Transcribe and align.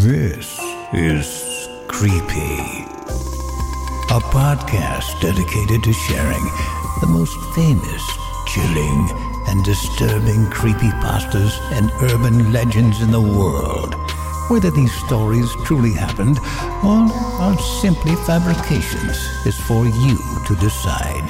This 0.00 0.58
is 0.94 1.68
Creepy, 1.86 2.86
a 4.08 4.20
podcast 4.32 5.20
dedicated 5.20 5.82
to 5.82 5.92
sharing 5.92 6.42
the 7.02 7.06
most 7.06 7.36
famous, 7.54 8.02
chilling, 8.46 9.10
and 9.48 9.62
disturbing 9.62 10.46
creepypastas 10.46 11.52
and 11.72 11.90
urban 12.10 12.50
legends 12.50 13.02
in 13.02 13.10
the 13.10 13.20
world. 13.20 13.94
Whether 14.48 14.70
these 14.70 14.94
stories 15.04 15.54
truly 15.66 15.92
happened 15.92 16.38
or 16.82 17.12
are 17.38 17.58
simply 17.82 18.16
fabrications 18.24 19.18
is 19.44 19.60
for 19.60 19.84
you 19.84 20.16
to 20.46 20.56
decide. 20.56 21.28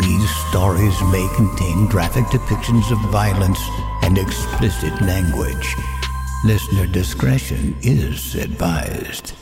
These 0.00 0.30
stories 0.48 1.00
may 1.12 1.28
contain 1.36 1.86
graphic 1.86 2.24
depictions 2.24 2.90
of 2.90 2.98
violence 3.12 3.60
and 4.02 4.18
explicit 4.18 5.00
language. 5.00 5.76
Listener 6.44 6.86
discretion 6.86 7.74
is 7.80 8.34
advised. 8.34 9.32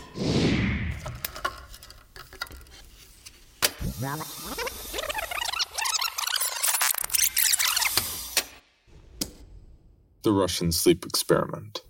The 10.22 10.30
Russian 10.30 10.70
Sleep 10.70 11.04
Experiment. 11.04 11.80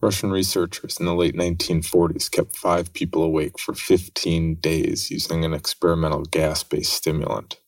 Russian 0.00 0.30
researchers 0.30 0.98
in 0.98 1.04
the 1.04 1.14
late 1.14 1.34
1940s 1.34 2.30
kept 2.30 2.56
five 2.56 2.94
people 2.94 3.22
awake 3.22 3.58
for 3.58 3.74
15 3.74 4.54
days 4.54 5.10
using 5.10 5.44
an 5.44 5.52
experimental 5.52 6.22
gas 6.22 6.62
based 6.62 6.94
stimulant. 6.94 7.60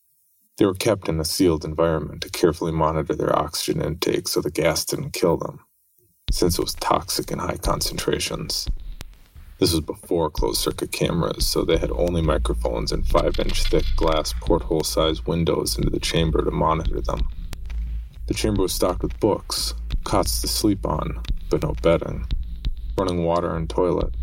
They 0.57 0.65
were 0.65 0.73
kept 0.73 1.07
in 1.07 1.21
a 1.21 1.25
sealed 1.27 1.67
environment 1.67 2.23
to 2.23 2.31
carefully 2.31 2.73
monitor 2.73 3.15
their 3.15 3.39
oxygen 3.39 3.83
intake 3.83 4.27
so 4.27 4.41
the 4.41 4.51
gas 4.51 4.87
didn't 4.87 5.13
kill 5.13 5.37
them 5.37 5.61
since 6.31 6.59
it 6.59 6.63
was 6.63 6.75
toxic 6.75 7.31
in 7.31 7.39
high 7.39 7.57
concentrations. 7.57 8.69
This 9.59 9.73
was 9.73 9.81
before 9.81 10.31
closed 10.31 10.61
circuit 10.61 10.91
cameras, 10.91 11.47
so 11.47 11.65
they 11.65 11.77
had 11.77 11.91
only 11.91 12.23
microphones 12.23 12.93
and 12.93 13.07
5 13.07 13.41
inch 13.41 13.65
thick 13.65 13.85
glass 13.97 14.33
porthole 14.41 14.85
sized 14.85 15.27
windows 15.27 15.77
into 15.77 15.91
the 15.91 16.01
chamber 16.01 16.43
to 16.43 16.51
monitor 16.51 17.01
them. 17.01 17.29
The 18.27 18.35
chamber 18.35 18.63
was 18.63 18.73
stocked 18.73 19.03
with 19.03 19.21
books, 19.21 19.75
cots 20.05 20.41
to 20.41 20.49
sleep 20.49 20.87
on, 20.87 21.21
but 21.51 21.63
no 21.63 21.75
bedding, 21.83 22.27
running 22.97 23.25
water 23.25 23.55
and 23.55 23.69
toilet, 23.69 24.15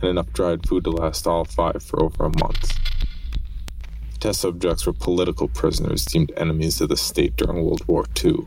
and 0.00 0.10
enough 0.10 0.32
dried 0.32 0.68
food 0.68 0.84
to 0.84 0.90
last 0.90 1.26
all 1.26 1.44
five 1.44 1.82
for 1.82 2.02
over 2.02 2.26
a 2.26 2.38
month. 2.38 2.78
The 4.12 4.18
test 4.18 4.40
subjects 4.40 4.86
were 4.86 4.92
political 4.92 5.48
prisoners 5.48 6.04
deemed 6.04 6.32
enemies 6.36 6.80
of 6.80 6.90
the 6.90 6.96
state 6.96 7.34
during 7.36 7.64
World 7.64 7.84
War 7.88 8.04
II 8.22 8.44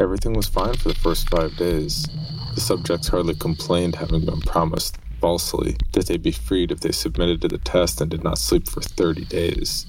Everything 0.00 0.32
was 0.32 0.48
fine 0.48 0.74
for 0.74 0.88
the 0.88 0.94
first 0.94 1.28
five 1.30 1.56
days. 1.56 2.08
The 2.54 2.60
subjects 2.60 3.08
hardly 3.08 3.34
complained, 3.34 3.94
having 3.94 4.24
been 4.24 4.40
promised 4.40 4.98
falsely 5.20 5.76
that 5.92 6.06
they'd 6.06 6.22
be 6.22 6.32
freed 6.32 6.72
if 6.72 6.80
they 6.80 6.92
submitted 6.92 7.40
to 7.40 7.48
the 7.48 7.58
test 7.58 8.00
and 8.00 8.10
did 8.10 8.24
not 8.24 8.38
sleep 8.38 8.68
for 8.68 8.80
30 8.80 9.24
days. 9.26 9.86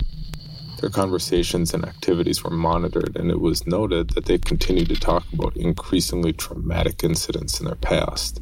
Their 0.80 0.90
conversations 0.90 1.74
and 1.74 1.84
activities 1.84 2.44
were 2.44 2.52
monitored, 2.52 3.16
and 3.16 3.32
it 3.32 3.40
was 3.40 3.66
noted 3.66 4.12
that 4.12 4.26
they 4.26 4.38
continued 4.38 4.90
to 4.90 4.96
talk 5.00 5.26
about 5.34 5.58
increasingly 5.58 6.34
traumatic 6.34 7.04
incidents 7.04 7.60
in 7.60 7.66
their 7.66 7.76
past. 7.76 8.42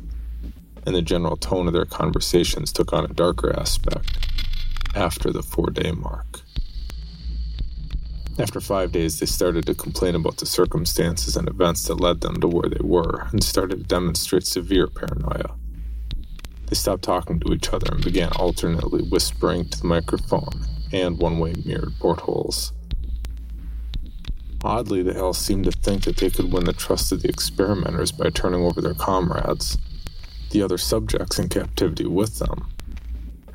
And 0.86 0.94
the 0.94 1.02
general 1.02 1.38
tone 1.38 1.67
of 1.67 1.73
their 1.73 1.86
conversations 1.86 2.73
took 2.73 2.92
on 2.92 3.05
a 3.05 3.14
darker 3.14 3.58
aspect 3.58 4.27
after 4.95 5.31
the 5.31 5.44
four 5.44 5.70
day 5.70 5.92
mark. 5.92 6.42
After 8.39 8.59
five 8.59 8.92
days, 8.92 9.20
they 9.20 9.28
started 9.28 9.67
to 9.67 9.76
complain 9.76 10.16
about 10.16 10.38
the 10.38 10.48
circumstances 10.48 11.38
and 11.38 11.48
events 11.48 11.84
that 11.88 12.02
led 12.02 12.22
them 12.22 12.42
to 12.42 12.48
where 12.48 12.67
they 12.67 12.84
were 12.84 13.28
and 13.31 13.44
started 13.44 13.78
to 13.78 13.84
demonstrate 13.84 14.48
severe 14.48 14.88
paranoia. 14.88 15.53
They 16.66 16.76
stopped 16.76 17.04
talking 17.04 17.39
to 17.42 17.54
each 17.54 17.71
other 17.71 17.94
and 17.94 18.04
began 18.04 18.32
alternately 18.32 19.04
whispering 19.04 19.70
to 19.70 19.80
the 19.80 19.86
microphone 19.86 20.66
and 20.92 21.20
one 21.20 21.38
way 21.38 21.54
mirrored 21.64 21.94
portholes. 21.99 22.73
Oddly, 24.64 25.04
they 25.04 25.20
all 25.20 25.33
seemed 25.33 25.65
to 25.65 25.71
think 25.71 26.05
that 26.05 26.17
they 26.17 26.32
could 26.32 26.52
win 26.52 26.64
the 26.64 26.73
trust 26.73 27.11
of 27.11 27.21
the 27.21 27.30
experimenters 27.30 28.11
by 28.11 28.32
turning 28.32 28.61
over 28.61 28.82
their 28.82 28.95
comrades, 28.95 29.77
the 30.50 30.64
other 30.64 30.80
subjects 30.80 31.38
in 31.38 31.50
captivity 31.50 32.08
with 32.08 32.39
them. 32.39 32.67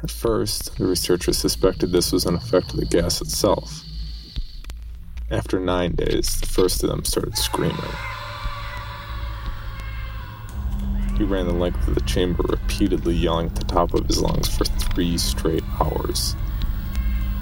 At 0.05 0.13
first, 0.13 0.79
the 0.79 0.87
researchers 0.87 1.39
suspected 1.39 1.91
this 1.91 2.13
was 2.13 2.27
an 2.27 2.37
effect 2.37 2.75
of 2.75 2.79
the 2.79 2.87
gas 2.87 3.21
itself 3.21 3.83
after 5.31 5.61
nine 5.61 5.95
days, 5.95 6.41
the 6.41 6.47
first 6.47 6.83
of 6.83 6.89
them 6.89 7.05
started 7.05 7.37
screaming. 7.37 7.77
He 11.19 11.25
ran 11.25 11.47
the 11.47 11.53
length 11.53 11.87
of 11.89 11.95
the 11.95 12.01
chamber, 12.03 12.45
repeatedly 12.49 13.15
yelling 13.15 13.49
at 13.49 13.57
the 13.57 13.65
top 13.65 13.93
of 13.93 14.07
his 14.07 14.21
lungs 14.21 14.49
for 14.49 14.65
three 14.65 15.19
straight 15.19 15.65
hours. 15.81 16.35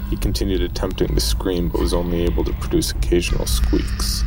He 0.09 0.17
continued 0.17 0.61
attempting 0.61 1.13
to 1.13 1.21
scream, 1.21 1.69
but 1.69 1.79
was 1.79 1.93
only 1.93 2.23
able 2.23 2.43
to 2.43 2.53
produce 2.53 2.91
occasional 2.91 3.45
squeaks. 3.45 4.23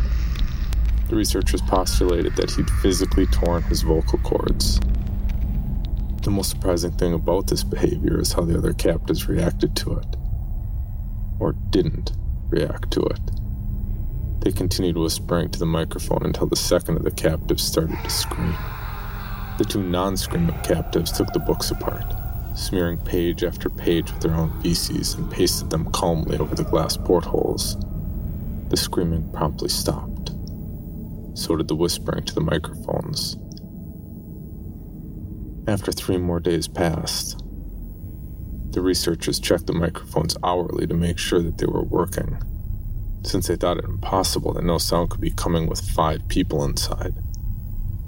The 1.08 1.16
researchers 1.16 1.60
postulated 1.62 2.36
that 2.36 2.52
he'd 2.52 2.70
physically 2.70 3.26
torn 3.26 3.62
his 3.64 3.82
vocal 3.82 4.18
cords. 4.20 4.78
The 6.22 6.30
most 6.30 6.50
surprising 6.50 6.92
thing 6.92 7.12
about 7.12 7.48
this 7.48 7.64
behavior 7.64 8.20
is 8.20 8.32
how 8.32 8.42
the 8.42 8.56
other 8.56 8.72
captives 8.72 9.28
reacted 9.28 9.74
to 9.76 9.94
it. 9.94 10.16
Or 11.40 11.54
didn't 11.70 12.12
react 12.50 12.90
to 12.92 13.00
it. 13.00 13.39
They 14.40 14.52
continued 14.52 14.96
whispering 14.96 15.50
to 15.50 15.58
the 15.58 15.66
microphone 15.66 16.24
until 16.24 16.46
the 16.46 16.56
second 16.56 16.96
of 16.96 17.04
the 17.04 17.10
captives 17.10 17.62
started 17.62 17.98
to 18.02 18.10
scream. 18.10 18.54
The 19.58 19.66
two 19.66 19.82
non 19.82 20.16
screaming 20.16 20.58
captives 20.62 21.12
took 21.12 21.30
the 21.34 21.40
books 21.40 21.70
apart, 21.70 22.06
smearing 22.54 22.96
page 22.96 23.44
after 23.44 23.68
page 23.68 24.10
with 24.10 24.22
their 24.22 24.34
own 24.34 24.58
feces, 24.62 25.12
and 25.12 25.30
pasted 25.30 25.68
them 25.68 25.92
calmly 25.92 26.38
over 26.38 26.54
the 26.54 26.64
glass 26.64 26.96
portholes. 26.96 27.76
The 28.70 28.78
screaming 28.78 29.30
promptly 29.30 29.68
stopped. 29.68 30.30
So 31.34 31.56
did 31.56 31.68
the 31.68 31.76
whispering 31.76 32.24
to 32.24 32.34
the 32.34 32.40
microphones. 32.40 33.36
After 35.68 35.92
three 35.92 36.16
more 36.16 36.40
days 36.40 36.66
passed, 36.66 37.38
the 38.70 38.80
researchers 38.80 39.38
checked 39.38 39.66
the 39.66 39.74
microphones 39.74 40.36
hourly 40.42 40.86
to 40.86 40.94
make 40.94 41.18
sure 41.18 41.42
that 41.42 41.58
they 41.58 41.66
were 41.66 41.84
working 41.84 42.38
since 43.22 43.46
they 43.46 43.56
thought 43.56 43.78
it 43.78 43.84
impossible 43.84 44.52
that 44.54 44.64
no 44.64 44.78
sound 44.78 45.10
could 45.10 45.20
be 45.20 45.30
coming 45.30 45.66
with 45.66 45.80
five 45.80 46.26
people 46.28 46.64
inside. 46.64 47.14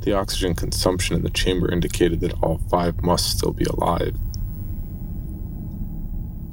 The 0.01 0.15
oxygen 0.15 0.55
consumption 0.55 1.17
in 1.17 1.23
the 1.23 1.31
chamber 1.31 1.71
indicated 1.71 2.21
that 2.21 2.35
all 2.43 2.59
five 2.71 3.03
must 3.03 3.31
still 3.31 3.53
be 3.53 3.65
alive. 3.65 4.17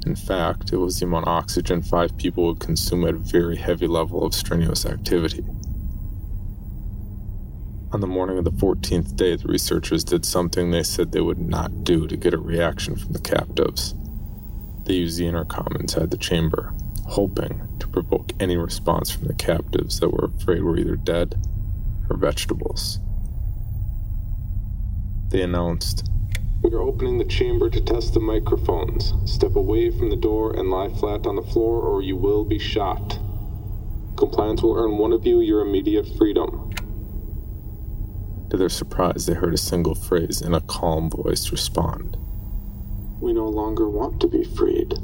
In 0.06 0.14
fact, 0.14 0.72
it 0.72 0.76
was 0.76 0.98
the 0.98 1.06
amount 1.06 1.26
of 1.26 1.32
oxygen 1.32 1.82
five 1.82 2.16
people 2.16 2.46
would 2.46 2.60
consume 2.60 3.04
at 3.04 3.14
a 3.14 3.18
very 3.18 3.56
heavy 3.56 3.86
level 3.86 4.24
of 4.24 4.34
strenuous 4.34 4.86
activity. 4.86 5.44
On 7.92 8.00
the 8.00 8.06
morning 8.06 8.38
of 8.38 8.44
the 8.44 8.52
14th 8.52 9.16
day, 9.16 9.34
the 9.34 9.48
researchers 9.48 10.04
did 10.04 10.24
something 10.24 10.70
they 10.70 10.84
said 10.84 11.10
they 11.10 11.20
would 11.20 11.40
not 11.40 11.82
do 11.82 12.06
to 12.06 12.16
get 12.16 12.34
a 12.34 12.38
reaction 12.38 12.94
from 12.94 13.12
the 13.12 13.20
captives. 13.20 13.94
They 14.84 14.94
used 14.94 15.18
the 15.18 15.26
intercom 15.26 15.76
inside 15.78 16.10
the 16.12 16.16
chamber 16.16 16.72
hoping 17.10 17.68
to 17.80 17.88
provoke 17.88 18.32
any 18.38 18.56
response 18.56 19.10
from 19.10 19.26
the 19.26 19.34
captives 19.34 19.98
that 19.98 20.10
were 20.10 20.26
afraid 20.26 20.62
were 20.62 20.78
either 20.78 20.94
dead 20.94 21.34
or 22.08 22.16
vegetables. 22.16 23.00
They 25.30 25.42
announced, 25.42 26.08
We 26.62 26.70
are 26.70 26.80
opening 26.80 27.18
the 27.18 27.24
chamber 27.24 27.68
to 27.68 27.80
test 27.80 28.14
the 28.14 28.20
microphones. 28.20 29.12
Step 29.24 29.56
away 29.56 29.90
from 29.90 30.10
the 30.10 30.16
door 30.16 30.56
and 30.56 30.70
lie 30.70 30.88
flat 30.88 31.26
on 31.26 31.34
the 31.34 31.42
floor, 31.42 31.82
or 31.82 32.00
you 32.00 32.16
will 32.16 32.44
be 32.44 32.60
shot. 32.60 33.18
Compliance 34.16 34.62
will 34.62 34.76
earn 34.76 34.96
one 34.96 35.12
of 35.12 35.26
you 35.26 35.40
your 35.40 35.62
immediate 35.62 36.06
freedom. 36.16 36.70
To 38.50 38.56
their 38.56 38.68
surprise, 38.68 39.26
they 39.26 39.34
heard 39.34 39.54
a 39.54 39.58
single 39.58 39.96
phrase 39.96 40.42
in 40.42 40.54
a 40.54 40.60
calm 40.60 41.10
voice 41.10 41.50
respond 41.50 42.16
We 43.20 43.32
no 43.32 43.46
longer 43.46 43.88
want 43.88 44.20
to 44.20 44.28
be 44.28 44.44
freed. 44.44 44.94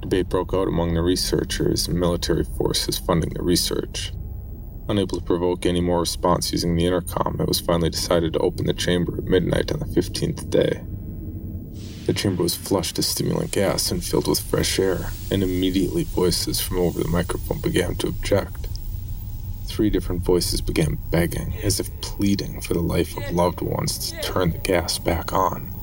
Debate 0.00 0.28
broke 0.28 0.54
out 0.54 0.68
among 0.68 0.94
the 0.94 1.02
researchers 1.02 1.88
and 1.88 1.98
military 1.98 2.44
forces 2.44 2.98
funding 2.98 3.30
the 3.30 3.42
research. 3.42 4.12
Unable 4.88 5.18
to 5.18 5.24
provoke 5.24 5.66
any 5.66 5.80
more 5.80 6.00
response 6.00 6.52
using 6.52 6.74
the 6.74 6.86
intercom, 6.86 7.38
it 7.40 7.48
was 7.48 7.60
finally 7.60 7.90
decided 7.90 8.32
to 8.32 8.38
open 8.38 8.66
the 8.66 8.72
chamber 8.72 9.18
at 9.18 9.24
midnight 9.24 9.70
on 9.70 9.80
the 9.80 9.86
15th 9.86 10.48
day. 10.48 10.82
The 12.06 12.14
chamber 12.14 12.42
was 12.42 12.54
flushed 12.54 12.96
with 12.96 13.04
stimulant 13.04 13.52
gas 13.52 13.90
and 13.90 14.02
filled 14.02 14.28
with 14.28 14.40
fresh 14.40 14.78
air, 14.78 15.10
and 15.30 15.42
immediately 15.42 16.04
voices 16.04 16.58
from 16.58 16.78
over 16.78 17.02
the 17.02 17.08
microphone 17.08 17.60
began 17.60 17.96
to 17.96 18.08
object. 18.08 18.68
Three 19.66 19.90
different 19.90 20.22
voices 20.22 20.62
began 20.62 20.96
begging, 21.10 21.58
as 21.62 21.78
if 21.78 22.00
pleading 22.00 22.62
for 22.62 22.72
the 22.72 22.80
life 22.80 23.14
of 23.14 23.30
loved 23.30 23.60
ones 23.60 24.10
to 24.10 24.22
turn 24.22 24.52
the 24.52 24.58
gas 24.58 24.98
back 24.98 25.34
on. 25.34 25.77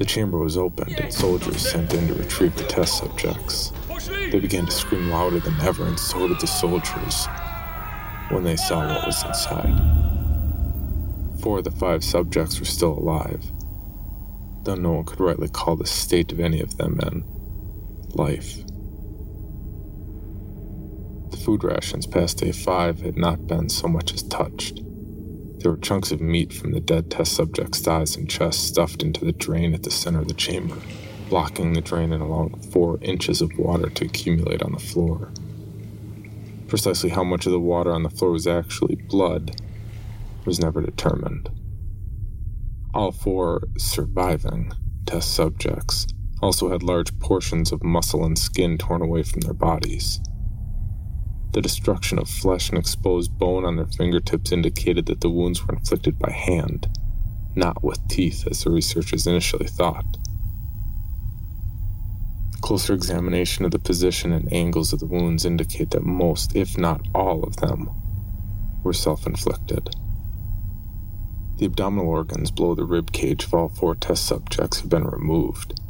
The 0.00 0.06
chamber 0.06 0.38
was 0.38 0.56
opened 0.56 0.98
and 0.98 1.12
soldiers 1.12 1.60
sent 1.60 1.92
in 1.92 2.08
to 2.08 2.14
retrieve 2.14 2.56
the 2.56 2.64
test 2.64 2.96
subjects. 2.96 3.70
They 4.08 4.40
began 4.40 4.64
to 4.64 4.72
scream 4.72 5.10
louder 5.10 5.40
than 5.40 5.60
ever, 5.60 5.84
and 5.84 6.00
so 6.00 6.26
did 6.26 6.40
the 6.40 6.46
soldiers 6.46 7.26
when 8.30 8.44
they 8.44 8.56
saw 8.56 8.88
what 8.88 9.06
was 9.06 9.22
inside. 9.22 9.78
Four 11.42 11.58
of 11.58 11.64
the 11.64 11.70
five 11.70 12.02
subjects 12.02 12.58
were 12.58 12.64
still 12.64 12.94
alive, 12.94 13.44
though 14.62 14.74
no 14.74 14.92
one 14.92 15.04
could 15.04 15.20
rightly 15.20 15.48
call 15.48 15.76
the 15.76 15.86
state 15.86 16.32
of 16.32 16.40
any 16.40 16.62
of 16.62 16.78
them 16.78 16.98
in 17.00 17.22
life. 18.14 18.56
The 21.30 21.36
food 21.36 21.62
rations 21.62 22.06
past 22.06 22.38
day 22.38 22.52
five 22.52 23.00
had 23.02 23.18
not 23.18 23.46
been 23.46 23.68
so 23.68 23.86
much 23.86 24.14
as 24.14 24.22
touched. 24.22 24.80
There 25.60 25.70
were 25.70 25.76
chunks 25.76 26.10
of 26.10 26.22
meat 26.22 26.54
from 26.54 26.72
the 26.72 26.80
dead 26.80 27.10
test 27.10 27.34
subject's 27.34 27.80
thighs 27.80 28.16
and 28.16 28.30
chest 28.30 28.66
stuffed 28.66 29.02
into 29.02 29.26
the 29.26 29.32
drain 29.32 29.74
at 29.74 29.82
the 29.82 29.90
center 29.90 30.20
of 30.20 30.28
the 30.28 30.34
chamber, 30.34 30.76
blocking 31.28 31.74
the 31.74 31.82
drain 31.82 32.14
and 32.14 32.22
allowing 32.22 32.58
four 32.72 32.98
inches 33.02 33.42
of 33.42 33.58
water 33.58 33.90
to 33.90 34.06
accumulate 34.06 34.62
on 34.62 34.72
the 34.72 34.78
floor. 34.78 35.30
Precisely 36.66 37.10
how 37.10 37.24
much 37.24 37.44
of 37.44 37.52
the 37.52 37.60
water 37.60 37.92
on 37.92 38.04
the 38.04 38.10
floor 38.10 38.30
was 38.30 38.46
actually 38.46 38.94
blood 38.94 39.60
was 40.46 40.58
never 40.58 40.80
determined. 40.80 41.50
All 42.94 43.12
four 43.12 43.64
surviving 43.76 44.72
test 45.04 45.34
subjects 45.34 46.06
also 46.40 46.70
had 46.70 46.82
large 46.82 47.18
portions 47.18 47.70
of 47.70 47.84
muscle 47.84 48.24
and 48.24 48.38
skin 48.38 48.78
torn 48.78 49.02
away 49.02 49.24
from 49.24 49.42
their 49.42 49.52
bodies. 49.52 50.20
The 51.52 51.60
destruction 51.60 52.18
of 52.20 52.28
flesh 52.28 52.68
and 52.68 52.78
exposed 52.78 53.36
bone 53.36 53.64
on 53.64 53.74
their 53.74 53.86
fingertips 53.86 54.52
indicated 54.52 55.06
that 55.06 55.20
the 55.20 55.30
wounds 55.30 55.66
were 55.66 55.74
inflicted 55.74 56.16
by 56.16 56.30
hand, 56.30 56.86
not 57.56 57.82
with 57.82 58.06
teeth 58.06 58.46
as 58.48 58.62
the 58.62 58.70
researchers 58.70 59.26
initially 59.26 59.66
thought. 59.66 60.18
Closer 62.60 62.94
examination 62.94 63.64
of 63.64 63.72
the 63.72 63.80
position 63.80 64.32
and 64.32 64.52
angles 64.52 64.92
of 64.92 65.00
the 65.00 65.06
wounds 65.06 65.44
indicate 65.44 65.90
that 65.90 66.04
most, 66.04 66.54
if 66.54 66.78
not 66.78 67.00
all 67.16 67.42
of 67.42 67.56
them, 67.56 67.90
were 68.84 68.92
self 68.92 69.26
inflicted. 69.26 69.90
The 71.56 71.66
abdominal 71.66 72.08
organs 72.08 72.52
below 72.52 72.76
the 72.76 72.84
rib 72.84 73.10
cage 73.10 73.44
of 73.44 73.54
all 73.54 73.68
four 73.70 73.96
test 73.96 74.24
subjects 74.24 74.80
have 74.80 74.88
been 74.88 75.04
removed, 75.04 75.80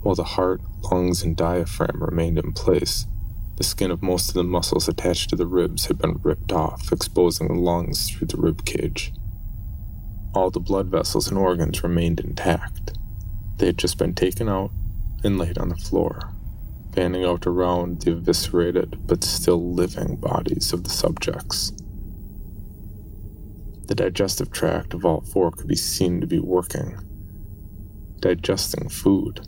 while 0.00 0.14
the 0.14 0.24
heart, 0.24 0.62
lungs, 0.90 1.22
and 1.22 1.36
diaphragm 1.36 2.02
remained 2.02 2.38
in 2.38 2.52
place 2.52 3.06
the 3.56 3.64
skin 3.64 3.90
of 3.90 4.02
most 4.02 4.28
of 4.28 4.34
the 4.34 4.42
muscles 4.42 4.88
attached 4.88 5.30
to 5.30 5.36
the 5.36 5.46
ribs 5.46 5.86
had 5.86 5.98
been 5.98 6.18
ripped 6.22 6.50
off, 6.50 6.90
exposing 6.90 7.46
the 7.46 7.54
lungs 7.54 8.10
through 8.10 8.26
the 8.26 8.36
rib 8.36 8.64
cage. 8.64 9.12
All 10.34 10.50
the 10.50 10.58
blood 10.58 10.88
vessels 10.88 11.28
and 11.28 11.38
organs 11.38 11.82
remained 11.84 12.18
intact. 12.18 12.98
They 13.58 13.66
had 13.66 13.78
just 13.78 13.96
been 13.96 14.14
taken 14.14 14.48
out 14.48 14.72
and 15.22 15.38
laid 15.38 15.58
on 15.58 15.68
the 15.68 15.76
floor, 15.76 16.32
fanning 16.92 17.24
out 17.24 17.46
around 17.46 18.02
the 18.02 18.12
eviscerated 18.12 19.06
but 19.06 19.22
still 19.22 19.72
living 19.72 20.16
bodies 20.16 20.72
of 20.72 20.82
the 20.82 20.90
subjects. 20.90 21.72
The 23.86 23.94
digestive 23.94 24.50
tract 24.50 24.94
of 24.94 25.04
all 25.04 25.20
four 25.20 25.52
could 25.52 25.68
be 25.68 25.76
seen 25.76 26.20
to 26.20 26.26
be 26.26 26.40
working, 26.40 26.98
digesting 28.18 28.88
food. 28.88 29.46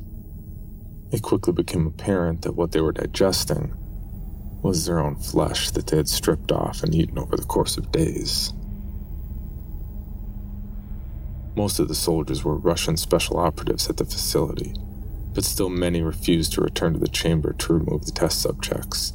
It 1.10 1.22
quickly 1.22 1.52
became 1.52 1.86
apparent 1.88 2.42
that 2.42 2.52
what 2.52 2.70
they 2.70 2.80
were 2.80 2.92
digesting 2.92 3.74
was 4.62 4.84
their 4.84 4.98
own 4.98 5.16
flesh 5.16 5.70
that 5.70 5.86
they 5.86 5.96
had 5.96 6.08
stripped 6.08 6.50
off 6.50 6.82
and 6.82 6.94
eaten 6.94 7.18
over 7.18 7.36
the 7.36 7.44
course 7.44 7.76
of 7.76 7.92
days. 7.92 8.52
Most 11.54 11.78
of 11.78 11.88
the 11.88 11.94
soldiers 11.94 12.44
were 12.44 12.56
Russian 12.56 12.96
special 12.96 13.38
operatives 13.38 13.88
at 13.88 13.96
the 13.96 14.04
facility, 14.04 14.74
but 15.34 15.44
still 15.44 15.70
many 15.70 16.02
refused 16.02 16.52
to 16.52 16.60
return 16.60 16.92
to 16.92 16.98
the 16.98 17.08
chamber 17.08 17.54
to 17.54 17.72
remove 17.72 18.04
the 18.04 18.12
test 18.12 18.42
subjects. 18.42 19.14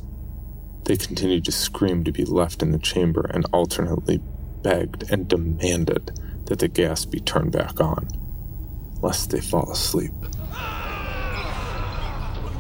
They 0.86 0.98
continued 0.98 1.46
to 1.46 1.52
scream 1.52 2.04
to 2.04 2.12
be 2.12 2.26
left 2.26 2.64
in 2.64 2.72
the 2.72 2.80
chamber 2.80 3.30
and 3.32 3.46
alternately 3.54 4.20
begged 4.64 5.12
and 5.12 5.28
demanded 5.28 6.20
that 6.46 6.60
the 6.60 6.68
gas 6.68 7.06
be 7.06 7.20
turned 7.20 7.52
back 7.52 7.80
on, 7.80 8.08
lest 9.02 9.30
they 9.30 9.42
fall 9.42 9.72
asleep. 9.72 10.14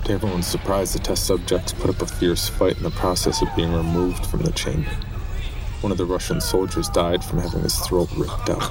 To 0.06 0.14
everyone's 0.14 0.48
surprise, 0.48 0.94
the 0.94 1.00
test 1.00 1.28
subjects 1.28 1.74
put 1.74 1.90
up 1.90 2.02
a 2.02 2.08
fierce 2.08 2.50
fight 2.50 2.78
in 2.78 2.84
the 2.84 2.92
process 2.92 3.42
of 3.42 3.56
being 3.56 3.72
removed 3.72 4.26
from 4.26 4.42
the 4.42 4.52
chamber. 4.52 4.90
One 5.82 5.92
of 5.92 5.98
the 5.98 6.06
Russian 6.06 6.42
soldiers 6.42 6.90
died 6.90 7.24
from 7.24 7.40
having 7.40 7.62
his 7.62 7.78
throat 7.80 8.10
ripped 8.18 8.50
out. 8.50 8.70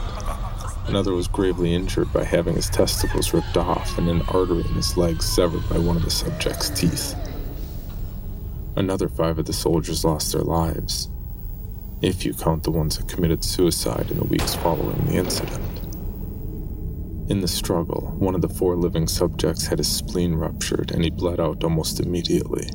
Another 0.88 1.14
was 1.14 1.28
gravely 1.28 1.72
injured 1.72 2.12
by 2.12 2.24
having 2.24 2.56
his 2.56 2.68
testicles 2.68 3.32
ripped 3.32 3.56
off 3.56 3.96
and 3.96 4.08
an 4.08 4.22
artery 4.22 4.62
in 4.62 4.74
his 4.74 4.96
leg 4.96 5.22
severed 5.22 5.68
by 5.68 5.78
one 5.78 5.96
of 5.96 6.02
the 6.02 6.10
subject's 6.10 6.68
teeth. 6.70 7.14
Another 8.74 9.08
five 9.08 9.38
of 9.38 9.46
the 9.46 9.52
soldiers 9.52 10.04
lost 10.04 10.32
their 10.32 10.42
lives, 10.42 11.08
if 12.02 12.24
you 12.24 12.34
count 12.34 12.64
the 12.64 12.70
ones 12.72 12.98
that 12.98 13.08
committed 13.08 13.44
suicide 13.44 14.10
in 14.10 14.18
the 14.18 14.24
weeks 14.24 14.56
following 14.56 15.04
the 15.06 15.14
incident. 15.14 15.69
In 17.30 17.38
the 17.38 17.46
struggle, 17.46 18.12
one 18.18 18.34
of 18.34 18.42
the 18.42 18.48
four 18.48 18.74
living 18.74 19.06
subjects 19.06 19.64
had 19.64 19.78
his 19.78 19.86
spleen 19.86 20.34
ruptured 20.34 20.90
and 20.90 21.04
he 21.04 21.10
bled 21.10 21.38
out 21.38 21.62
almost 21.62 22.00
immediately. 22.00 22.66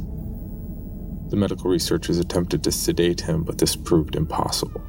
The 1.28 1.36
medical 1.36 1.70
researchers 1.70 2.20
attempted 2.20 2.64
to 2.64 2.72
sedate 2.72 3.20
him, 3.20 3.44
but 3.44 3.58
this 3.58 3.76
proved 3.76 4.16
impossible. 4.16 4.82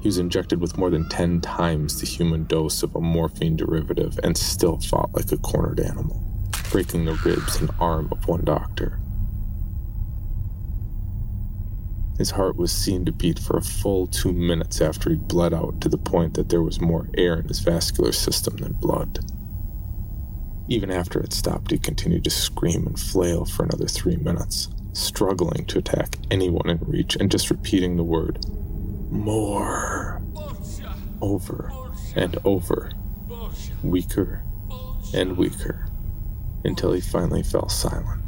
He 0.00 0.08
was 0.08 0.16
injected 0.16 0.62
with 0.62 0.78
more 0.78 0.88
than 0.88 1.10
10 1.10 1.42
times 1.42 2.00
the 2.00 2.06
human 2.06 2.46
dose 2.46 2.82
of 2.82 2.96
a 2.96 3.02
morphine 3.02 3.54
derivative 3.54 4.18
and 4.22 4.34
still 4.34 4.80
fought 4.80 5.12
like 5.12 5.30
a 5.30 5.36
cornered 5.36 5.80
animal, 5.80 6.48
breaking 6.70 7.04
the 7.04 7.20
ribs 7.26 7.60
and 7.60 7.70
arm 7.78 8.08
of 8.10 8.26
one 8.28 8.46
doctor. 8.46 8.98
His 12.18 12.32
heart 12.32 12.56
was 12.56 12.72
seen 12.72 13.04
to 13.04 13.12
beat 13.12 13.38
for 13.38 13.56
a 13.56 13.62
full 13.62 14.08
two 14.08 14.32
minutes 14.32 14.80
after 14.80 15.10
he 15.10 15.16
bled 15.16 15.54
out 15.54 15.80
to 15.80 15.88
the 15.88 15.96
point 15.96 16.34
that 16.34 16.48
there 16.48 16.62
was 16.62 16.80
more 16.80 17.08
air 17.16 17.38
in 17.38 17.46
his 17.46 17.60
vascular 17.60 18.10
system 18.10 18.56
than 18.56 18.72
blood. 18.72 19.20
Even 20.66 20.90
after 20.90 21.20
it 21.20 21.32
stopped, 21.32 21.70
he 21.70 21.78
continued 21.78 22.24
to 22.24 22.30
scream 22.30 22.86
and 22.86 22.98
flail 22.98 23.44
for 23.44 23.62
another 23.62 23.86
three 23.86 24.16
minutes, 24.16 24.68
struggling 24.92 25.64
to 25.66 25.78
attack 25.78 26.16
anyone 26.30 26.68
in 26.68 26.78
reach 26.82 27.16
and 27.16 27.30
just 27.30 27.50
repeating 27.50 27.96
the 27.96 28.04
word, 28.04 28.44
more, 29.10 30.20
over 31.22 31.72
and 32.16 32.36
over, 32.44 32.90
weaker 33.82 34.42
and 35.14 35.36
weaker, 35.36 35.86
until 36.64 36.92
he 36.92 37.00
finally 37.00 37.42
fell 37.42 37.68
silent. 37.68 38.27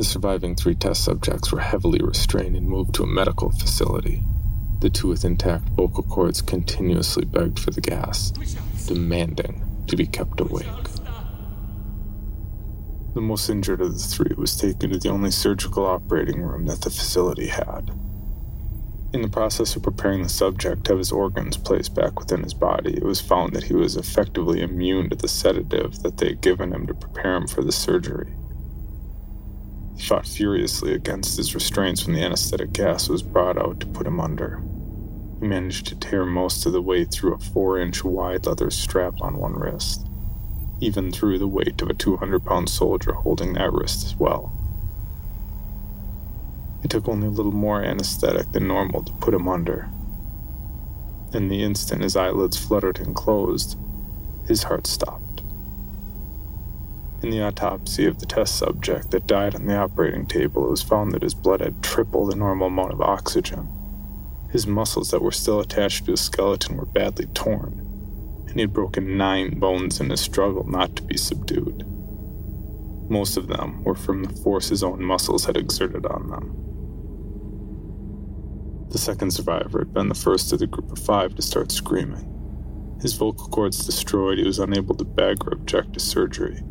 The 0.00 0.04
surviving 0.04 0.56
three 0.56 0.76
test 0.76 1.04
subjects 1.04 1.52
were 1.52 1.60
heavily 1.60 2.00
restrained 2.02 2.56
and 2.56 2.66
moved 2.66 2.94
to 2.94 3.02
a 3.02 3.06
medical 3.06 3.50
facility. 3.50 4.22
The 4.80 4.88
two 4.88 5.08
with 5.08 5.26
intact 5.26 5.68
vocal 5.76 6.04
cords 6.04 6.40
continuously 6.40 7.26
begged 7.26 7.58
for 7.58 7.70
the 7.70 7.82
gas, 7.82 8.30
demanding 8.86 9.62
to 9.88 9.96
be 9.96 10.06
kept 10.06 10.40
awake. 10.40 10.64
The 13.12 13.20
most 13.20 13.50
injured 13.50 13.82
of 13.82 13.92
the 13.92 13.98
three 13.98 14.34
was 14.38 14.56
taken 14.56 14.88
to 14.88 14.98
the 14.98 15.10
only 15.10 15.30
surgical 15.30 15.84
operating 15.84 16.40
room 16.40 16.64
that 16.64 16.80
the 16.80 16.88
facility 16.88 17.48
had. 17.48 17.90
In 19.12 19.20
the 19.20 19.28
process 19.28 19.76
of 19.76 19.82
preparing 19.82 20.22
the 20.22 20.30
subject 20.30 20.84
to 20.84 20.92
have 20.92 20.98
his 20.98 21.12
organs 21.12 21.58
placed 21.58 21.94
back 21.94 22.18
within 22.18 22.42
his 22.42 22.54
body, 22.54 22.94
it 22.96 23.04
was 23.04 23.20
found 23.20 23.52
that 23.52 23.64
he 23.64 23.74
was 23.74 23.98
effectively 23.98 24.62
immune 24.62 25.10
to 25.10 25.16
the 25.16 25.28
sedative 25.28 26.02
that 26.02 26.16
they 26.16 26.28
had 26.28 26.40
given 26.40 26.72
him 26.72 26.86
to 26.86 26.94
prepare 26.94 27.36
him 27.36 27.46
for 27.46 27.62
the 27.62 27.70
surgery. 27.70 28.34
Fought 30.00 30.26
furiously 30.26 30.94
against 30.94 31.36
his 31.36 31.54
restraints 31.54 32.04
when 32.04 32.16
the 32.16 32.22
anesthetic 32.22 32.72
gas 32.72 33.08
was 33.08 33.22
brought 33.22 33.58
out 33.58 33.80
to 33.80 33.86
put 33.86 34.06
him 34.06 34.18
under. 34.18 34.60
He 35.40 35.46
managed 35.46 35.86
to 35.86 35.94
tear 35.94 36.24
most 36.24 36.66
of 36.66 36.72
the 36.72 36.82
way 36.82 37.04
through 37.04 37.34
a 37.34 37.38
four 37.38 37.78
inch 37.78 38.02
wide 38.02 38.46
leather 38.46 38.70
strap 38.70 39.20
on 39.20 39.36
one 39.36 39.52
wrist, 39.52 40.06
even 40.80 41.12
through 41.12 41.38
the 41.38 41.46
weight 41.46 41.80
of 41.80 41.90
a 41.90 41.94
200 41.94 42.44
pound 42.44 42.68
soldier 42.68 43.12
holding 43.12 43.52
that 43.52 43.72
wrist 43.72 44.04
as 44.04 44.16
well. 44.16 44.52
It 46.82 46.90
took 46.90 47.06
only 47.06 47.28
a 47.28 47.30
little 47.30 47.52
more 47.52 47.82
anesthetic 47.82 48.50
than 48.52 48.66
normal 48.66 49.02
to 49.04 49.12
put 49.12 49.34
him 49.34 49.48
under. 49.48 49.90
In 51.32 51.48
the 51.48 51.62
instant 51.62 52.02
his 52.02 52.16
eyelids 52.16 52.56
fluttered 52.56 52.98
and 52.98 53.14
closed, 53.14 53.78
his 54.48 54.64
heart 54.64 54.86
stopped. 54.86 55.29
In 57.22 57.28
the 57.28 57.42
autopsy 57.42 58.06
of 58.06 58.18
the 58.18 58.24
test 58.24 58.56
subject 58.56 59.10
that 59.10 59.26
died 59.26 59.54
on 59.54 59.66
the 59.66 59.76
operating 59.76 60.24
table, 60.24 60.64
it 60.64 60.70
was 60.70 60.82
found 60.82 61.12
that 61.12 61.22
his 61.22 61.34
blood 61.34 61.60
had 61.60 61.82
triple 61.82 62.24
the 62.24 62.34
normal 62.34 62.68
amount 62.68 62.92
of 62.92 63.02
oxygen. 63.02 63.68
His 64.50 64.66
muscles 64.66 65.10
that 65.10 65.20
were 65.20 65.30
still 65.30 65.60
attached 65.60 66.06
to 66.06 66.12
his 66.12 66.22
skeleton 66.22 66.78
were 66.78 66.86
badly 66.86 67.26
torn, 67.26 67.86
and 68.46 68.54
he 68.54 68.62
had 68.62 68.72
broken 68.72 69.18
nine 69.18 69.58
bones 69.58 70.00
in 70.00 70.08
his 70.08 70.20
struggle 70.22 70.64
not 70.64 70.96
to 70.96 71.02
be 71.02 71.18
subdued. 71.18 71.84
Most 73.10 73.36
of 73.36 73.48
them 73.48 73.84
were 73.84 73.94
from 73.94 74.24
the 74.24 74.34
force 74.36 74.70
his 74.70 74.82
own 74.82 75.04
muscles 75.04 75.44
had 75.44 75.58
exerted 75.58 76.06
on 76.06 76.30
them. 76.30 76.56
The 78.88 78.98
second 78.98 79.32
survivor 79.32 79.80
had 79.80 79.92
been 79.92 80.08
the 80.08 80.14
first 80.14 80.54
of 80.54 80.58
the 80.58 80.66
group 80.66 80.90
of 80.90 80.98
five 80.98 81.34
to 81.34 81.42
start 81.42 81.70
screaming. 81.70 82.26
His 83.02 83.12
vocal 83.12 83.48
cords 83.48 83.84
destroyed, 83.84 84.38
he 84.38 84.44
was 84.44 84.58
unable 84.58 84.94
to 84.94 85.04
beg 85.04 85.46
or 85.46 85.52
object 85.52 85.92
to 85.92 86.00
surgery. 86.00 86.62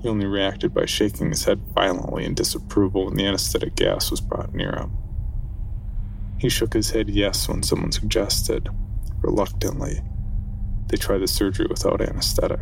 He 0.00 0.08
only 0.08 0.26
reacted 0.26 0.72
by 0.72 0.86
shaking 0.86 1.30
his 1.30 1.44
head 1.44 1.60
violently 1.74 2.24
in 2.24 2.34
disapproval 2.34 3.06
when 3.06 3.16
the 3.16 3.26
anesthetic 3.26 3.74
gas 3.74 4.10
was 4.10 4.20
brought 4.20 4.54
near 4.54 4.72
him. 4.72 4.92
He 6.38 6.48
shook 6.48 6.72
his 6.72 6.90
head 6.90 7.10
yes 7.10 7.48
when 7.48 7.64
someone 7.64 7.90
suggested, 7.90 8.68
reluctantly, 9.20 10.00
they 10.86 10.96
try 10.96 11.18
the 11.18 11.26
surgery 11.26 11.66
without 11.68 12.00
anesthetic, 12.00 12.60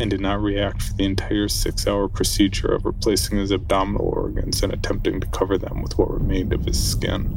and 0.00 0.10
did 0.10 0.20
not 0.20 0.40
react 0.40 0.82
for 0.82 0.94
the 0.94 1.04
entire 1.04 1.46
six 1.46 1.86
hour 1.86 2.08
procedure 2.08 2.74
of 2.74 2.86
replacing 2.86 3.36
his 3.36 3.52
abdominal 3.52 4.06
organs 4.06 4.62
and 4.62 4.72
attempting 4.72 5.20
to 5.20 5.26
cover 5.26 5.58
them 5.58 5.82
with 5.82 5.98
what 5.98 6.10
remained 6.10 6.54
of 6.54 6.64
his 6.64 6.82
skin. 6.82 7.36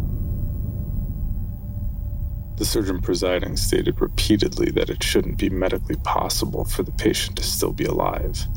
The 2.56 2.66
surgeon 2.66 3.02
presiding 3.02 3.58
stated 3.58 4.00
repeatedly 4.00 4.72
that 4.72 4.90
it 4.90 5.04
shouldn't 5.04 5.40
be 5.40 5.50
medically 5.50 5.98
possible 5.98 6.64
for 6.64 6.84
the 6.84 6.92
patient 6.94 7.36
to 7.38 7.44
still 7.44 7.74
be 7.74 7.84
alive. 7.84 8.48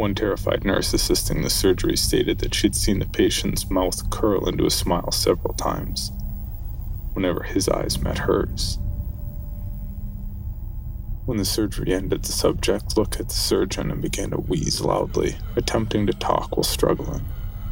One 0.00 0.14
terrified 0.14 0.64
nurse 0.64 0.94
assisting 0.94 1.42
the 1.42 1.50
surgery 1.50 1.94
stated 1.94 2.38
that 2.38 2.54
she'd 2.54 2.74
seen 2.74 3.00
the 3.00 3.04
patient's 3.04 3.70
mouth 3.70 4.08
curl 4.08 4.48
into 4.48 4.64
a 4.64 4.70
smile 4.70 5.12
several 5.12 5.52
times 5.52 6.10
whenever 7.12 7.42
his 7.42 7.68
eyes 7.68 8.00
met 8.00 8.16
hers. 8.16 8.78
When 11.26 11.36
the 11.36 11.44
surgery 11.44 11.92
ended, 11.92 12.22
the 12.22 12.32
subject 12.32 12.96
looked 12.96 13.20
at 13.20 13.28
the 13.28 13.34
surgeon 13.34 13.90
and 13.90 14.00
began 14.00 14.30
to 14.30 14.38
wheeze 14.38 14.80
loudly, 14.80 15.36
attempting 15.54 16.06
to 16.06 16.14
talk 16.14 16.56
while 16.56 16.64
struggling. 16.64 17.26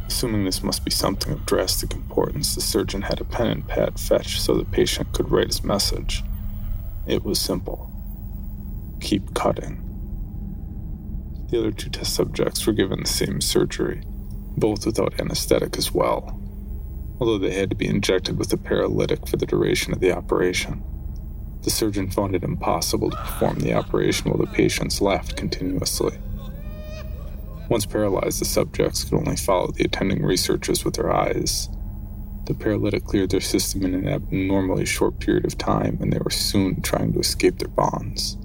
Assuming 0.05 0.45
this 0.45 0.61
must 0.61 0.85
be 0.85 0.91
something 0.91 1.33
of 1.33 1.47
drastic 1.47 1.93
importance, 1.93 2.53
the 2.53 2.61
surgeon 2.61 3.01
had 3.01 3.19
a 3.19 3.25
pen 3.25 3.47
and 3.47 3.67
pad 3.67 3.99
fetched 3.99 4.39
so 4.39 4.53
the 4.53 4.65
patient 4.65 5.13
could 5.13 5.31
write 5.31 5.47
his 5.47 5.63
message. 5.63 6.23
It 7.07 7.23
was 7.23 7.41
simple 7.41 7.91
keep 8.99 9.33
cutting. 9.33 9.88
The 11.49 11.59
other 11.59 11.71
two 11.71 11.89
test 11.89 12.13
subjects 12.13 12.65
were 12.65 12.73
given 12.73 12.99
the 12.99 13.09
same 13.09 13.41
surgery, 13.41 14.03
both 14.57 14.85
without 14.85 15.19
anesthetic 15.19 15.77
as 15.77 15.91
well, 15.91 16.39
although 17.19 17.39
they 17.39 17.53
had 17.53 17.71
to 17.71 17.75
be 17.75 17.87
injected 17.87 18.37
with 18.37 18.53
a 18.53 18.57
paralytic 18.57 19.27
for 19.27 19.37
the 19.37 19.45
duration 19.45 19.93
of 19.93 19.99
the 19.99 20.11
operation. 20.11 20.83
The 21.61 21.71
surgeon 21.71 22.09
found 22.09 22.35
it 22.35 22.43
impossible 22.43 23.11
to 23.11 23.17
perform 23.17 23.59
the 23.59 23.73
operation 23.73 24.31
while 24.31 24.39
the 24.39 24.51
patients 24.51 25.01
laughed 25.01 25.35
continuously. 25.35 26.17
Once 27.69 27.85
paralyzed, 27.85 28.41
the 28.41 28.45
subjects 28.45 29.03
could 29.03 29.17
only 29.17 29.35
follow 29.35 29.71
the 29.71 29.83
attending 29.83 30.23
researchers 30.23 30.83
with 30.83 30.95
their 30.95 31.13
eyes. 31.13 31.69
The 32.45 32.55
paralytic 32.55 33.05
cleared 33.05 33.29
their 33.29 33.41
system 33.41 33.83
in 33.83 33.93
an 33.93 34.07
abnormally 34.07 34.85
short 34.85 35.19
period 35.19 35.45
of 35.45 35.57
time, 35.57 35.99
and 36.01 36.11
they 36.11 36.17
were 36.17 36.31
soon 36.31 36.81
trying 36.81 37.13
to 37.13 37.19
escape 37.19 37.59
their 37.59 37.67
bonds. 37.67 38.38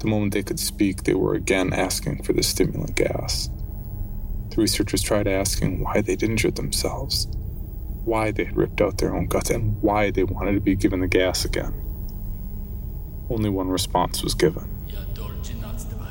The 0.00 0.06
moment 0.06 0.32
they 0.32 0.42
could 0.42 0.60
speak, 0.60 1.04
they 1.04 1.14
were 1.14 1.34
again 1.34 1.72
asking 1.72 2.22
for 2.22 2.32
the 2.32 2.42
stimulant 2.42 2.94
gas. 2.94 3.48
The 4.50 4.56
researchers 4.62 5.02
tried 5.02 5.26
asking 5.26 5.82
why 5.82 6.00
they'd 6.00 6.22
injured 6.22 6.56
themselves 6.56 7.28
why 8.08 8.30
they 8.30 8.44
had 8.44 8.56
ripped 8.56 8.80
out 8.80 8.96
their 8.98 9.14
own 9.14 9.26
guts 9.26 9.50
and 9.50 9.80
why 9.82 10.10
they 10.10 10.24
wanted 10.24 10.54
to 10.54 10.60
be 10.60 10.74
given 10.74 11.00
the 11.00 11.06
gas 11.06 11.44
again. 11.44 11.74
Only 13.28 13.50
one 13.50 13.68
response 13.68 14.22
was 14.22 14.34
given 14.34 14.74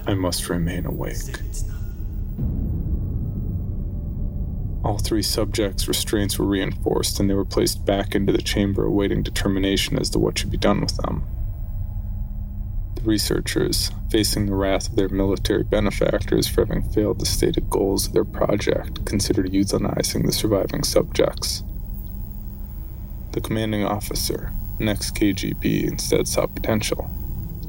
I 0.06 0.14
must 0.14 0.48
remain 0.48 0.86
awake. 0.86 1.42
All 4.86 5.00
three 5.00 5.24
subjects' 5.24 5.88
restraints 5.88 6.40
were 6.40 6.46
reinforced 6.46 7.20
and 7.20 7.30
they 7.30 7.34
were 7.34 7.44
placed 7.44 7.84
back 7.84 8.16
into 8.16 8.32
the 8.32 8.42
chamber 8.42 8.86
awaiting 8.86 9.24
determination 9.24 10.00
as 10.00 10.10
to 10.12 10.20
what 10.20 10.38
should 10.38 10.52
be 10.52 10.58
done 10.58 10.80
with 10.80 10.96
them. 10.98 11.24
The 12.98 13.04
researchers, 13.04 13.92
facing 14.10 14.48
the 14.48 14.56
wrath 14.56 14.90
of 14.90 14.96
their 14.96 15.08
military 15.08 15.64
benefactors 15.64 16.48
for 16.48 16.66
having 16.66 16.82
failed 16.82 17.20
the 17.20 17.28
stated 17.28 17.70
goals 17.70 18.08
of 18.08 18.14
their 18.14 18.26
project, 18.26 19.06
considered 19.06 19.52
euthanizing 19.52 20.26
the 20.26 20.32
surviving 20.32 20.84
subjects. 20.84 21.64
The 23.34 23.42
commanding 23.42 23.86
officer, 23.86 24.52
ex-KGB, 24.82 25.84
instead 25.88 26.28
saw 26.28 26.48
potential 26.48 27.08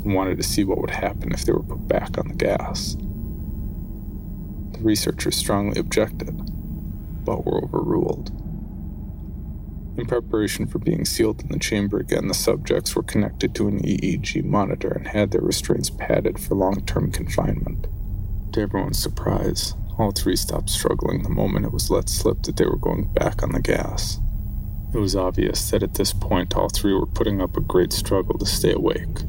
and 0.02 0.14
wanted 0.14 0.38
to 0.38 0.42
see 0.42 0.64
what 0.64 0.80
would 0.80 0.90
happen 0.90 1.30
if 1.32 1.44
they 1.44 1.52
were 1.52 1.62
put 1.62 1.86
back 1.86 2.16
on 2.16 2.28
the 2.28 2.34
gas. 2.34 2.96
The 4.72 4.80
researchers 4.80 5.36
strongly 5.36 5.78
objected, 5.78 6.34
but 7.26 7.44
were 7.44 7.62
overruled. 7.62 8.32
In 9.98 10.06
preparation 10.06 10.68
for 10.68 10.78
being 10.78 11.04
sealed 11.04 11.42
in 11.42 11.48
the 11.48 11.58
chamber 11.58 11.98
again, 11.98 12.28
the 12.28 12.34
subjects 12.34 12.94
were 12.94 13.02
connected 13.02 13.52
to 13.56 13.66
an 13.66 13.80
EEG 13.80 14.44
monitor 14.44 14.92
and 14.92 15.08
had 15.08 15.32
their 15.32 15.40
restraints 15.40 15.90
padded 15.90 16.38
for 16.38 16.54
long 16.54 16.86
term 16.86 17.10
confinement. 17.10 17.88
To 18.52 18.60
everyone's 18.60 19.02
surprise, 19.02 19.74
all 19.98 20.12
three 20.12 20.36
stopped 20.36 20.70
struggling 20.70 21.24
the 21.24 21.28
moment 21.28 21.66
it 21.66 21.72
was 21.72 21.90
let 21.90 22.08
slip 22.08 22.44
that 22.44 22.56
they 22.56 22.64
were 22.64 22.76
going 22.76 23.12
back 23.12 23.42
on 23.42 23.50
the 23.50 23.60
gas. 23.60 24.20
It 24.94 24.98
was 24.98 25.16
obvious 25.16 25.68
that 25.72 25.82
at 25.82 25.94
this 25.94 26.12
point 26.12 26.54
all 26.54 26.68
three 26.68 26.94
were 26.94 27.04
putting 27.04 27.42
up 27.42 27.56
a 27.56 27.60
great 27.60 27.92
struggle 27.92 28.38
to 28.38 28.46
stay 28.46 28.72
awake. 28.72 29.22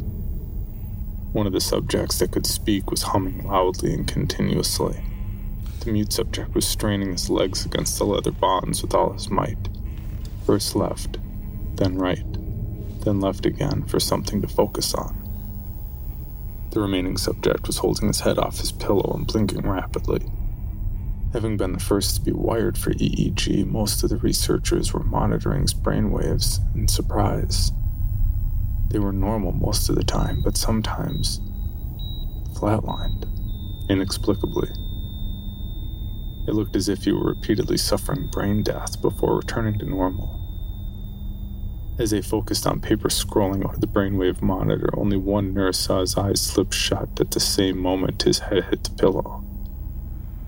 One 1.33 1.47
of 1.47 1.53
the 1.53 1.61
subjects 1.61 2.19
that 2.19 2.29
could 2.29 2.45
speak 2.45 2.91
was 2.91 3.01
humming 3.01 3.43
loudly 3.47 3.91
and 3.91 4.07
continuously. 4.07 5.01
The 5.79 5.91
mute 5.91 6.13
subject 6.13 6.53
was 6.53 6.67
straining 6.67 7.11
his 7.13 7.27
legs 7.27 7.65
against 7.65 7.97
the 7.97 8.05
leather 8.05 8.31
bonds 8.31 8.83
with 8.83 8.93
all 8.93 9.13
his 9.13 9.31
might. 9.31 9.67
First 10.49 10.75
left, 10.75 11.19
then 11.75 11.99
right, 11.99 12.25
then 13.03 13.19
left 13.19 13.45
again 13.45 13.83
for 13.83 13.99
something 13.99 14.41
to 14.41 14.47
focus 14.47 14.95
on. 14.95 15.15
The 16.71 16.79
remaining 16.79 17.17
subject 17.17 17.67
was 17.67 17.77
holding 17.77 18.07
his 18.07 18.21
head 18.21 18.39
off 18.39 18.57
his 18.57 18.71
pillow 18.71 19.13
and 19.15 19.27
blinking 19.27 19.61
rapidly. 19.61 20.25
Having 21.33 21.57
been 21.57 21.73
the 21.73 21.79
first 21.79 22.15
to 22.15 22.21
be 22.23 22.31
wired 22.31 22.79
for 22.79 22.93
EEG, 22.93 23.67
most 23.67 24.03
of 24.03 24.09
the 24.09 24.17
researchers 24.17 24.91
were 24.91 25.03
monitoring 25.03 25.61
his 25.61 25.75
brainwaves 25.75 26.57
in 26.73 26.87
surprise. 26.87 27.71
They 28.87 28.97
were 28.97 29.13
normal 29.13 29.51
most 29.51 29.87
of 29.87 29.97
the 29.97 30.03
time, 30.03 30.41
but 30.41 30.57
sometimes 30.57 31.41
flatlined, 32.55 33.27
inexplicably. 33.87 34.69
It 36.47 36.55
looked 36.55 36.75
as 36.75 36.89
if 36.89 37.03
he 37.03 37.11
were 37.11 37.35
repeatedly 37.35 37.77
suffering 37.77 38.25
brain 38.25 38.63
death 38.63 38.99
before 38.99 39.37
returning 39.37 39.77
to 39.77 39.85
normal. 39.85 40.38
As 41.99 42.11
they 42.11 42.21
focused 42.21 42.65
on 42.65 42.79
paper 42.79 43.09
scrolling 43.09 43.65
over 43.65 43.75
the 43.75 43.85
brainwave 43.85 44.41
monitor, 44.41 44.89
only 44.97 45.17
one 45.17 45.53
nurse 45.53 45.79
saw 45.79 45.99
his 45.99 46.15
eyes 46.15 46.39
slip 46.39 46.71
shut 46.71 47.09
at 47.19 47.31
the 47.31 47.41
same 47.41 47.77
moment 47.77 48.23
his 48.23 48.39
head 48.39 48.63
hit 48.63 48.85
the 48.85 48.91
pillow. 48.91 49.43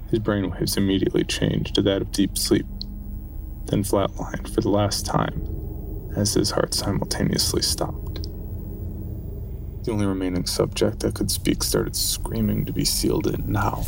His 0.10 0.20
brainwaves 0.20 0.78
immediately 0.78 1.26
changed 1.26 1.76
to 1.76 1.82
that 1.82 2.02
of 2.02 2.14
deep 2.14 2.38
sleep, 2.38 2.66
then 3.66 3.84
flatlined 3.84 4.48
for 4.54 4.62
the 4.62 4.70
last 4.70 5.06
time 5.06 5.46
as 6.16 6.36
his 6.36 6.52
heart 6.52 6.74
simultaneously 6.74 7.62
stopped. 7.62 8.24
The 9.84 9.92
only 9.92 10.06
remaining 10.06 10.46
subject 10.46 11.02
that 11.02 11.16
could 11.16 11.32
speak 11.32 11.64
started 11.64 11.98
screaming 11.98 12.66
to 12.66 12.72
be 12.72 12.86
sealed 12.86 13.28
in 13.28 13.52
now. 13.52 13.84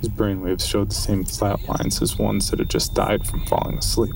His 0.00 0.10
brainwaves 0.10 0.68
showed 0.68 0.90
the 0.90 0.94
same 0.94 1.24
flat 1.24 1.66
lines 1.66 2.02
as 2.02 2.18
ones 2.18 2.50
that 2.50 2.58
had 2.58 2.68
just 2.68 2.92
died 2.92 3.26
from 3.26 3.46
falling 3.46 3.78
asleep. 3.78 4.14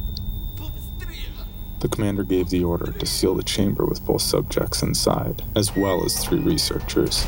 The 1.86 1.94
commander 1.94 2.24
gave 2.24 2.50
the 2.50 2.64
order 2.64 2.90
to 2.90 3.06
seal 3.06 3.36
the 3.36 3.44
chamber 3.44 3.86
with 3.86 4.04
both 4.04 4.22
subjects 4.22 4.82
inside, 4.82 5.44
as 5.54 5.76
well 5.76 6.04
as 6.04 6.18
three 6.18 6.40
researchers. 6.40 7.22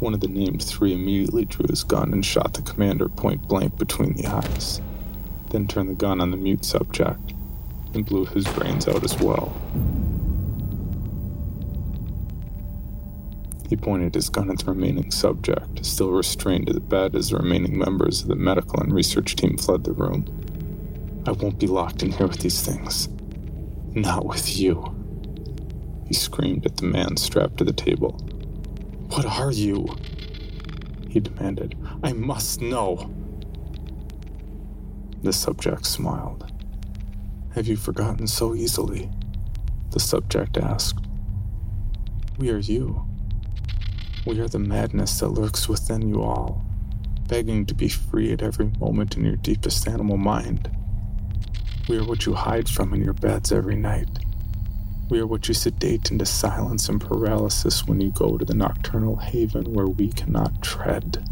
One 0.00 0.12
of 0.12 0.18
the 0.18 0.26
named 0.26 0.60
three 0.60 0.92
immediately 0.92 1.44
drew 1.44 1.66
his 1.68 1.84
gun 1.84 2.12
and 2.12 2.26
shot 2.26 2.54
the 2.54 2.62
commander 2.62 3.08
point 3.08 3.46
blank 3.46 3.78
between 3.78 4.14
the 4.14 4.26
eyes, 4.26 4.80
then 5.50 5.68
turned 5.68 5.90
the 5.90 5.94
gun 5.94 6.20
on 6.20 6.32
the 6.32 6.36
mute 6.36 6.64
subject 6.64 7.32
and 7.94 8.04
blew 8.04 8.24
his 8.24 8.48
brains 8.48 8.88
out 8.88 9.04
as 9.04 9.16
well. 9.20 9.54
He 13.68 13.76
pointed 13.76 14.16
his 14.16 14.28
gun 14.28 14.50
at 14.50 14.58
the 14.58 14.72
remaining 14.72 15.12
subject, 15.12 15.86
still 15.86 16.10
restrained 16.10 16.66
to 16.66 16.72
the 16.72 16.80
bed 16.80 17.14
as 17.14 17.30
the 17.30 17.36
remaining 17.36 17.78
members 17.78 18.22
of 18.22 18.26
the 18.26 18.34
medical 18.34 18.80
and 18.80 18.92
research 18.92 19.36
team 19.36 19.58
fled 19.58 19.84
the 19.84 19.92
room. 19.92 20.39
I 21.26 21.32
won't 21.32 21.58
be 21.58 21.66
locked 21.66 22.02
in 22.02 22.12
here 22.12 22.26
with 22.26 22.40
these 22.40 22.62
things. 22.62 23.08
Not 23.94 24.24
with 24.24 24.56
you. 24.56 24.96
He 26.06 26.14
screamed 26.14 26.64
at 26.64 26.78
the 26.78 26.86
man 26.86 27.16
strapped 27.16 27.58
to 27.58 27.64
the 27.64 27.72
table. 27.72 28.12
What 29.10 29.26
are 29.26 29.52
you? 29.52 29.86
He 31.08 31.20
demanded. 31.20 31.76
I 32.02 32.12
must 32.12 32.60
know. 32.60 33.12
The 35.22 35.32
subject 35.32 35.84
smiled. 35.84 36.50
Have 37.54 37.66
you 37.66 37.76
forgotten 37.76 38.26
so 38.26 38.54
easily? 38.54 39.10
The 39.90 40.00
subject 40.00 40.56
asked. 40.56 41.04
We 42.38 42.50
are 42.50 42.58
you. 42.58 43.04
We 44.24 44.40
are 44.40 44.48
the 44.48 44.58
madness 44.58 45.20
that 45.20 45.28
lurks 45.28 45.68
within 45.68 46.08
you 46.08 46.22
all, 46.22 46.64
begging 47.28 47.66
to 47.66 47.74
be 47.74 47.88
free 47.88 48.32
at 48.32 48.42
every 48.42 48.70
moment 48.78 49.16
in 49.16 49.24
your 49.24 49.36
deepest 49.36 49.86
animal 49.86 50.16
mind. 50.16 50.70
We 51.90 51.98
are 51.98 52.04
what 52.04 52.24
you 52.24 52.32
hide 52.32 52.68
from 52.68 52.94
in 52.94 53.04
your 53.04 53.12
beds 53.12 53.52
every 53.52 53.76
night 53.76 54.08
we 55.10 55.18
are 55.18 55.26
what 55.26 55.48
you 55.48 55.54
sedate 55.54 56.12
into 56.12 56.24
silence 56.24 56.88
and 56.88 57.00
paralysis 57.00 57.84
when 57.84 58.00
you 58.00 58.12
go 58.12 58.38
to 58.38 58.44
the 58.44 58.54
nocturnal 58.54 59.16
haven 59.16 59.74
where 59.74 59.88
we 59.88 60.08
cannot 60.12 60.62
tread. 60.62 61.28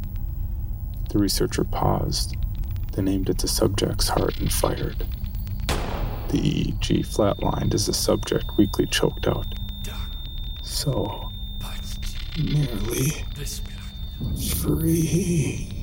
The 1.11 1.19
researcher 1.19 1.63
paused, 1.63 2.37
then 2.93 3.07
aimed 3.07 3.31
at 3.31 3.39
the 3.39 3.47
subject's 3.47 4.09
heart 4.09 4.41
and 4.41 4.53
fired. 4.53 5.07
The 6.31 6.41
EEG 6.41 7.07
flatlined 7.07 7.73
as 7.73 7.87
the 7.87 7.95
subject 7.95 8.59
weakly 8.59 8.87
choked 8.87 9.29
out. 9.29 9.47
So 10.63 11.31
nearly 12.37 13.11
free. 14.57 15.78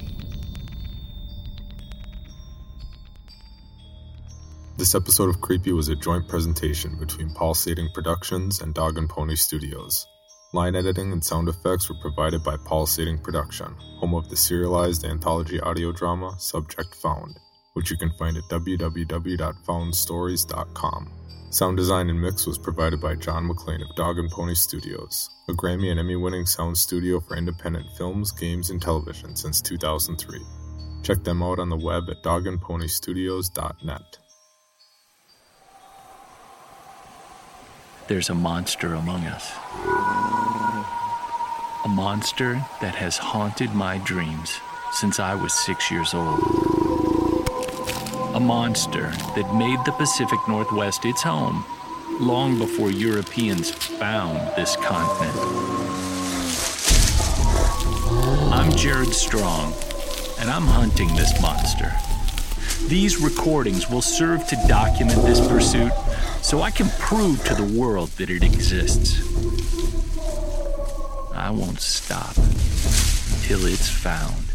This 4.77 4.93
episode 4.93 5.29
of 5.29 5.39
Creepy 5.39 5.71
was 5.71 5.87
a 5.87 5.95
joint 5.95 6.27
presentation 6.27 6.97
between 6.99 7.29
Paul 7.29 7.53
Sating 7.53 7.87
Productions 7.93 8.59
and 8.59 8.73
Dog 8.73 8.97
and 8.97 9.09
Pony 9.09 9.37
Studios. 9.37 10.05
Line 10.51 10.75
editing 10.75 11.13
and 11.13 11.23
sound 11.23 11.47
effects 11.47 11.87
were 11.87 11.95
provided 12.01 12.43
by 12.43 12.57
Paul 12.57 12.85
Sating 12.85 13.17
Production, 13.17 13.73
home 13.99 14.15
of 14.15 14.27
the 14.27 14.35
serialized 14.35 15.05
anthology 15.05 15.61
audio 15.61 15.93
drama 15.93 16.35
Subject 16.39 16.93
Found, 16.95 17.39
which 17.71 17.89
you 17.89 17.95
can 17.95 18.11
find 18.19 18.35
at 18.35 18.43
www.foundstories.com. 18.51 21.11
Sound 21.51 21.77
design 21.77 22.09
and 22.09 22.21
mix 22.21 22.45
was 22.45 22.57
provided 22.57 22.99
by 22.99 23.15
John 23.15 23.47
McClain 23.47 23.81
of 23.81 23.95
Dog 23.95 24.19
and 24.19 24.29
Pony 24.29 24.55
Studios, 24.55 25.29
a 25.47 25.53
Grammy 25.53 25.89
and 25.89 26.01
Emmy 26.01 26.17
winning 26.17 26.45
sound 26.45 26.77
studio 26.77 27.21
for 27.21 27.37
independent 27.37 27.85
films, 27.97 28.33
games, 28.33 28.71
and 28.71 28.81
television 28.81 29.37
since 29.37 29.61
2003. 29.61 30.41
Check 31.01 31.23
them 31.23 31.41
out 31.41 31.59
on 31.59 31.69
the 31.69 31.77
web 31.77 32.09
at 32.09 32.21
dogandponystudios.net. 32.23 34.17
there's 38.07 38.29
a 38.29 38.35
monster 38.35 38.93
among 38.93 39.25
us. 39.25 39.51
A 41.85 41.87
monster 41.87 42.53
that 42.81 42.93
has 42.95 43.17
haunted 43.17 43.73
my 43.73 43.97
dreams 43.99 44.59
since 44.93 45.19
I 45.19 45.33
was 45.33 45.53
six 45.53 45.89
years 45.89 46.13
old. 46.13 46.39
A 48.35 48.39
monster 48.39 49.09
that 49.35 49.55
made 49.55 49.79
the 49.85 49.93
Pacific 49.93 50.39
Northwest 50.47 51.05
its 51.05 51.23
home 51.23 51.65
long 52.19 52.59
before 52.59 52.91
Europeans 52.91 53.71
found 53.71 54.37
this 54.55 54.75
continent. 54.77 55.35
I'm 58.53 58.71
Jared 58.75 59.13
Strong, 59.13 59.73
and 60.39 60.49
I'm 60.49 60.67
hunting 60.67 61.13
this 61.15 61.39
monster. 61.41 61.91
These 62.87 63.17
recordings 63.17 63.89
will 63.89 64.01
serve 64.01 64.45
to 64.47 64.55
document 64.67 65.23
this 65.23 65.45
pursuit 65.47 65.91
so 66.45 66.61
I 66.61 66.69
can 66.69 66.89
prove 66.99 67.43
to 67.45 67.55
the 67.55 67.79
world 67.79 68.09
that 68.17 68.29
it 68.29 68.43
exists. 68.43 69.17
I 71.33 71.49
won't 71.49 71.81
stop 71.81 72.35
till 73.45 73.65
it's 73.65 73.89
found. 73.89 74.45